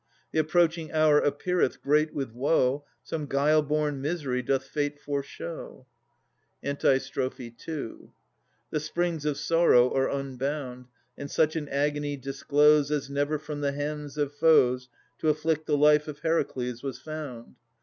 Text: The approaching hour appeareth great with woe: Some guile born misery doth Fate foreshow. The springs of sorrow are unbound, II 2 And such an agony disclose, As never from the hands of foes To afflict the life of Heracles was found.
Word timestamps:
The 0.31 0.39
approaching 0.39 0.91
hour 0.91 1.19
appeareth 1.19 1.79
great 1.83 2.11
with 2.11 2.31
woe: 2.31 2.85
Some 3.03 3.27
guile 3.27 3.61
born 3.61 4.01
misery 4.01 4.41
doth 4.41 4.63
Fate 4.65 4.99
foreshow. 4.99 5.85
The 6.63 8.79
springs 8.79 9.25
of 9.25 9.37
sorrow 9.37 9.93
are 9.95 10.09
unbound, 10.09 10.85
II 10.87 10.87
2 10.87 10.87
And 11.19 11.29
such 11.29 11.55
an 11.55 11.69
agony 11.69 12.17
disclose, 12.17 12.89
As 12.89 13.11
never 13.11 13.37
from 13.37 13.61
the 13.61 13.73
hands 13.73 14.17
of 14.17 14.33
foes 14.33 14.89
To 15.19 15.29
afflict 15.29 15.67
the 15.67 15.77
life 15.77 16.07
of 16.07 16.17
Heracles 16.21 16.81
was 16.81 16.97
found. 16.97 17.57